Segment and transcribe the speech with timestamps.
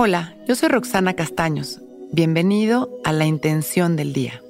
[0.00, 1.80] Hola, yo soy Roxana Castaños.
[2.12, 4.44] Bienvenido a La Intención del Día,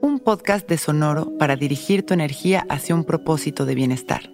[0.00, 4.28] un podcast de Sonoro para dirigir tu energía hacia un propósito de bienestar.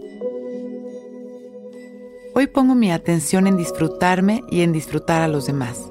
[2.35, 5.87] Hoy pongo mi atención en disfrutarme y en disfrutar a los demás.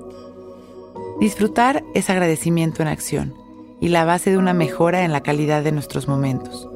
[1.20, 3.36] Disfrutar es agradecimiento en acción
[3.80, 6.68] y la base de una mejora en la calidad de nuestros momentos.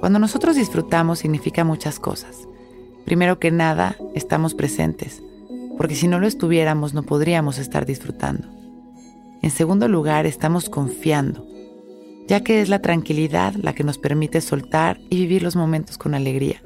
[0.00, 2.48] Cuando nosotros disfrutamos significa muchas cosas.
[3.04, 5.22] Primero que nada, estamos presentes
[5.78, 8.48] porque si no lo estuviéramos no podríamos estar disfrutando.
[9.40, 11.46] En segundo lugar, estamos confiando,
[12.26, 16.14] ya que es la tranquilidad la que nos permite soltar y vivir los momentos con
[16.14, 16.60] alegría.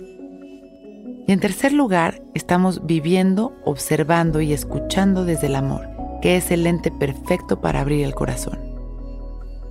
[1.28, 5.86] Y en tercer lugar, estamos viviendo, observando y escuchando desde el amor,
[6.22, 8.58] que es el lente perfecto para abrir el corazón.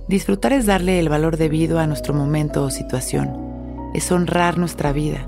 [0.08, 5.26] Disfrutar es darle el valor debido a nuestro momento o situación, es honrar nuestra vida,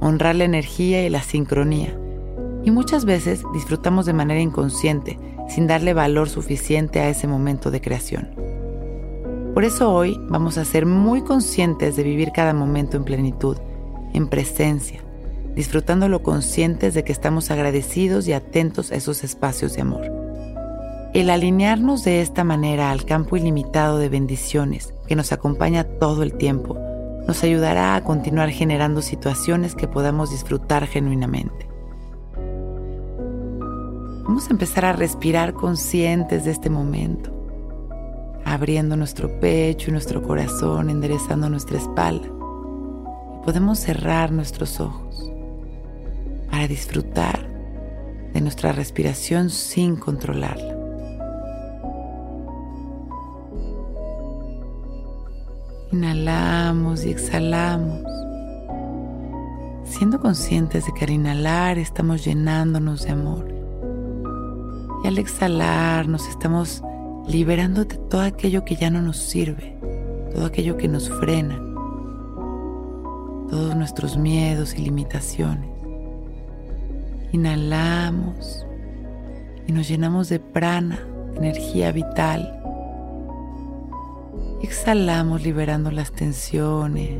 [0.00, 1.96] honrar la energía y la sincronía
[2.64, 5.18] y muchas veces disfrutamos de manera inconsciente,
[5.48, 8.30] sin darle valor suficiente a ese momento de creación.
[9.54, 13.58] Por eso hoy vamos a ser muy conscientes de vivir cada momento en plenitud,
[14.14, 15.00] en presencia,
[15.54, 20.10] disfrutándolo conscientes de que estamos agradecidos y atentos a esos espacios de amor.
[21.12, 26.32] El alinearnos de esta manera al campo ilimitado de bendiciones que nos acompaña todo el
[26.32, 26.78] tiempo
[27.26, 31.71] nos ayudará a continuar generando situaciones que podamos disfrutar genuinamente.
[34.24, 37.32] Vamos a empezar a respirar conscientes de este momento,
[38.44, 42.28] abriendo nuestro pecho y nuestro corazón, enderezando nuestra espalda.
[42.28, 45.28] Y podemos cerrar nuestros ojos
[46.48, 47.48] para disfrutar
[48.32, 50.76] de nuestra respiración sin controlarla.
[55.90, 58.00] Inhalamos y exhalamos,
[59.84, 63.61] siendo conscientes de que al inhalar estamos llenándonos de amor
[65.02, 66.82] y al exhalar nos estamos
[67.26, 69.76] liberando de todo aquello que ya no nos sirve,
[70.32, 71.56] todo aquello que nos frena,
[73.50, 75.70] todos nuestros miedos y limitaciones.
[77.32, 78.64] Inhalamos
[79.66, 80.98] y nos llenamos de prana,
[81.36, 82.58] energía vital.
[84.62, 87.18] Exhalamos liberando las tensiones,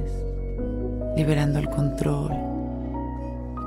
[1.17, 2.33] liberando el control.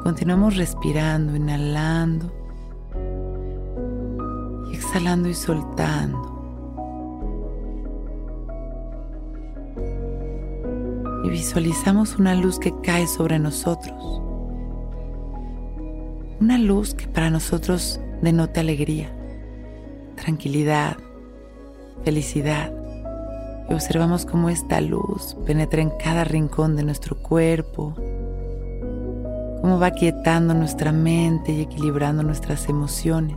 [0.03, 2.44] Continuamos respirando, inhalando
[4.95, 6.31] y soltando.
[11.25, 14.21] Y visualizamos una luz que cae sobre nosotros.
[16.39, 19.13] Una luz que para nosotros denota alegría,
[20.15, 20.95] tranquilidad,
[22.05, 22.71] felicidad.
[23.69, 27.93] Y observamos cómo esta luz penetra en cada rincón de nuestro cuerpo,
[29.61, 33.35] cómo va quietando nuestra mente y equilibrando nuestras emociones.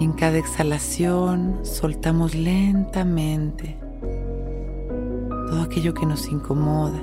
[0.00, 3.76] En cada exhalación soltamos lentamente
[5.46, 6.98] todo aquello que nos incomoda.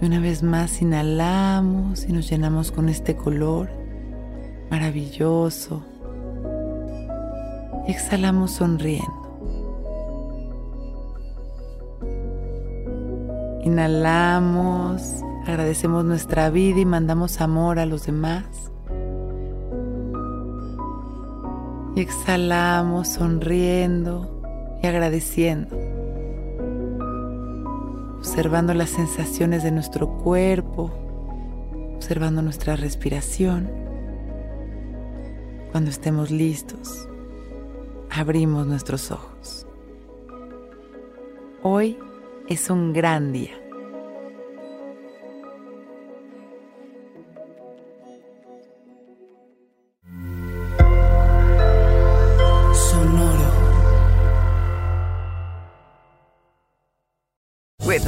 [0.00, 3.68] Y una vez más inhalamos y nos llenamos con este color
[4.70, 5.82] maravilloso.
[7.86, 9.12] Y exhalamos sonriendo.
[13.64, 15.02] Inhalamos,
[15.46, 18.44] agradecemos nuestra vida y mandamos amor a los demás.
[22.00, 25.76] Exhalamos sonriendo y agradeciendo,
[28.18, 30.90] observando las sensaciones de nuestro cuerpo,
[31.96, 33.70] observando nuestra respiración.
[35.72, 37.08] Cuando estemos listos,
[38.10, 39.66] abrimos nuestros ojos.
[41.62, 41.98] Hoy
[42.48, 43.67] es un gran día.